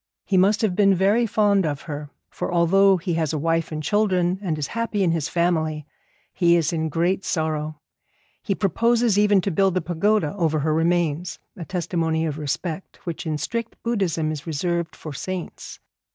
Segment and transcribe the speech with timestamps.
[0.25, 3.83] He must have been very fond of her, for although he has a wife and
[3.83, 5.85] children, and is happy in his family,
[6.33, 7.79] he is in great sorrow.
[8.41, 13.27] He proposes even to build a pagoda over her remains, a testimony of respect which
[13.27, 15.77] in strict Buddhism is reserved to saints.